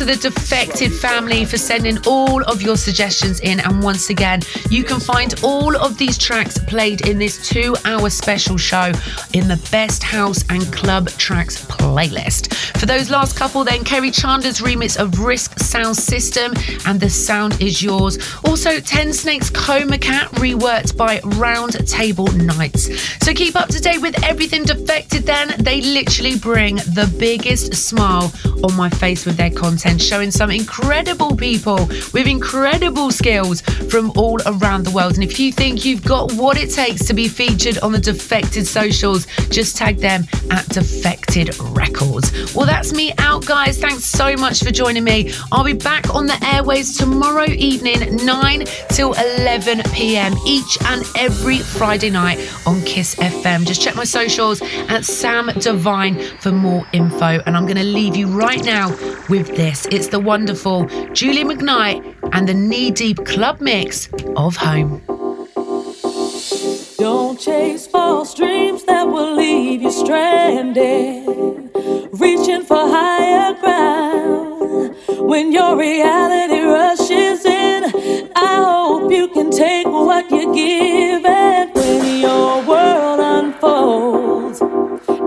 to 0.00 0.06
the 0.06 0.16
Defected 0.16 0.94
family 0.94 1.44
for 1.44 1.58
sending 1.58 1.98
all 2.06 2.42
of 2.44 2.62
your 2.62 2.78
suggestions 2.78 3.40
in. 3.40 3.60
And 3.60 3.82
once 3.82 4.08
again, 4.08 4.40
you 4.70 4.82
can 4.82 4.98
find 4.98 5.34
all 5.42 5.76
of 5.76 5.98
these 5.98 6.16
tracks 6.16 6.56
played 6.56 7.06
in 7.06 7.18
this 7.18 7.46
two 7.46 7.76
hour 7.84 8.08
special 8.08 8.56
show 8.56 8.92
in 9.34 9.46
the 9.46 9.60
Best 9.70 10.02
House 10.02 10.42
and 10.48 10.62
Club 10.72 11.10
Tracks 11.10 11.66
playlist. 11.66 12.54
For 12.78 12.86
those 12.86 13.10
last 13.10 13.36
couple, 13.36 13.62
then 13.62 13.80
Kerri 13.84 14.10
Chandler's 14.10 14.60
remix 14.60 14.98
of 14.98 15.20
Risk 15.20 15.58
Sound 15.58 15.96
System 15.96 16.54
and 16.86 16.98
The 16.98 17.10
Sound 17.10 17.60
Is 17.60 17.82
Yours. 17.82 18.16
Also, 18.46 18.80
Tensnake's 18.80 19.50
Coma 19.50 19.98
Cat 19.98 20.30
reworked 20.32 20.96
by 20.96 21.20
Round 21.36 21.86
Table 21.86 22.28
Knights. 22.28 22.88
So 23.22 23.34
keep 23.34 23.54
up 23.54 23.68
to 23.68 23.80
date 23.80 24.00
with 24.00 24.24
everything 24.24 24.64
Defected 24.64 25.24
then. 25.24 25.54
They 25.58 25.82
literally 25.82 26.38
bring 26.38 26.76
the 26.76 27.12
biggest 27.18 27.74
smile 27.74 28.32
on 28.62 28.74
my 28.76 28.88
face 28.88 29.26
with 29.26 29.36
their 29.36 29.50
content, 29.50 29.89
showing 29.98 30.30
some 30.30 30.50
incredible 30.50 31.34
people 31.34 31.86
with 32.12 32.26
incredible 32.26 33.10
skills 33.10 33.62
from 33.90 34.12
all 34.16 34.38
around 34.46 34.84
the 34.84 34.90
world. 34.90 35.14
And 35.14 35.24
if 35.24 35.40
you 35.40 35.52
think 35.52 35.84
you've 35.84 36.04
got 36.04 36.32
what 36.32 36.58
it 36.58 36.70
takes 36.70 37.06
to 37.06 37.14
be 37.14 37.28
featured 37.28 37.78
on 37.78 37.92
the 37.92 37.98
Defected 37.98 38.66
socials, 38.66 39.26
just 39.50 39.76
tag 39.76 39.98
them 39.98 40.24
at 40.50 40.68
Defected 40.68 41.58
Records. 41.60 42.54
Well, 42.54 42.66
that's 42.66 42.92
me 42.92 43.12
out, 43.18 43.46
guys. 43.46 43.78
Thanks 43.78 44.04
so 44.04 44.36
much 44.36 44.62
for 44.62 44.70
joining 44.70 45.04
me. 45.04 45.32
I'll 45.52 45.64
be 45.64 45.72
back 45.72 46.14
on 46.14 46.26
the 46.26 46.38
airways 46.44 46.96
tomorrow 46.96 47.46
evening, 47.46 48.16
9 48.24 48.64
till 48.90 49.12
11 49.12 49.82
p.m. 49.92 50.34
each 50.46 50.78
and 50.86 51.04
every 51.16 51.58
Friday 51.58 52.10
night 52.10 52.38
on 52.66 52.82
Kiss 52.82 53.14
FM. 53.16 53.66
Just 53.66 53.80
check 53.82 53.96
my 53.96 54.04
socials 54.04 54.60
at 54.88 55.04
Sam 55.04 55.50
Divine 55.58 56.20
for 56.38 56.52
more 56.52 56.86
info. 56.92 57.40
And 57.46 57.56
I'm 57.56 57.64
going 57.64 57.76
to 57.76 57.84
leave 57.84 58.16
you 58.16 58.26
right 58.26 58.64
now 58.64 58.90
with 59.28 59.48
this. 59.48 59.79
It's 59.86 60.08
the 60.08 60.20
wonderful 60.20 60.86
Julie 61.12 61.44
McKnight 61.44 62.16
and 62.32 62.48
the 62.48 62.54
knee 62.54 62.90
deep 62.90 63.24
club 63.24 63.60
mix 63.60 64.08
of 64.36 64.56
home. 64.56 65.02
Don't 66.98 67.40
chase 67.40 67.86
false 67.86 68.34
dreams 68.34 68.84
that 68.84 69.06
will 69.06 69.34
leave 69.36 69.82
you 69.82 69.90
stranded. 69.90 71.26
Reaching 72.12 72.62
for 72.62 72.76
higher 72.76 73.54
ground. 73.54 74.96
When 75.30 75.52
your 75.52 75.76
reality 75.78 76.60
rushes 76.60 77.44
in, 77.44 77.84
I 78.36 78.56
hope 78.56 79.10
you 79.10 79.28
can 79.28 79.50
take 79.50 79.86
what 79.86 80.30
you're 80.30 80.54
given. 80.54 81.72
When 81.74 82.20
your 82.20 82.62
world 82.66 83.20
unfolds 83.20 84.60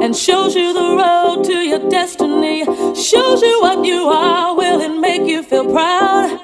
and 0.03 0.13
shows 0.13 0.53
you 0.53 0.73
the 0.73 0.97
road 1.01 1.45
to 1.45 1.53
your 1.53 1.89
destiny. 1.89 2.65
Shows 2.93 3.41
you 3.41 3.61
what 3.61 3.85
you 3.85 4.09
are, 4.09 4.53
will 4.53 4.81
it 4.81 4.99
make 4.99 5.21
you 5.21 5.41
feel 5.41 5.63
proud? 5.71 6.41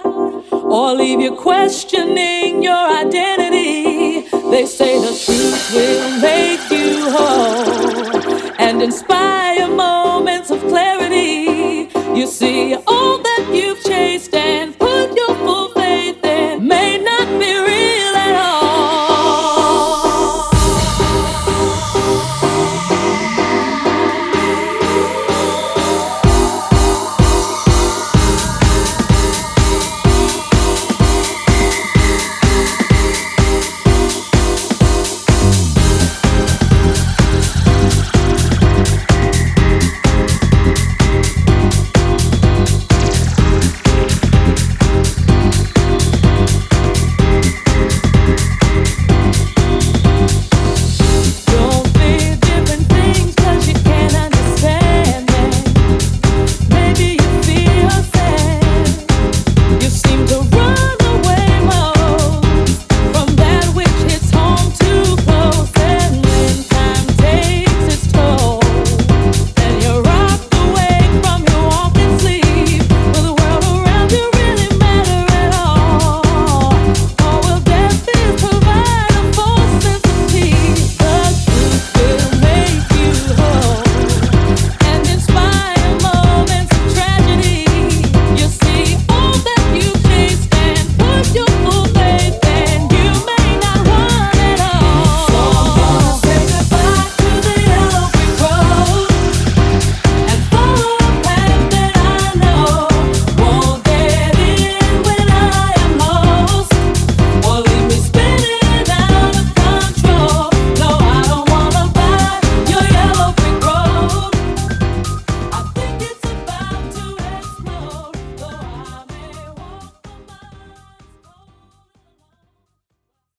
Or 0.49 0.93
leave 0.93 1.19
you 1.19 1.35
questioning 1.35 2.63
your 2.63 2.85
identity? 3.03 4.21
They 4.49 4.65
say 4.65 4.97
the 4.99 5.13
truth 5.25 5.73
will 5.73 6.21
make 6.21 6.71
you 6.71 7.11
whole 7.11 8.53
and 8.59 8.81
inspire 8.81 9.67
moments 9.67 10.51
of 10.51 10.61
clarity. 10.61 11.89
You 12.17 12.27
see, 12.27 12.75
all 12.87 13.21